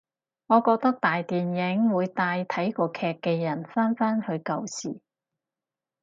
[0.47, 4.99] 我覺得大電影會帶睇過劇嘅人返返去舊時